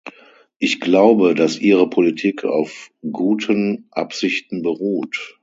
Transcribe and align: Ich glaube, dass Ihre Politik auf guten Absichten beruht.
Ich 0.57 0.79
glaube, 0.79 1.35
dass 1.35 1.59
Ihre 1.59 1.87
Politik 1.87 2.43
auf 2.43 2.89
guten 3.11 3.85
Absichten 3.91 4.63
beruht. 4.63 5.37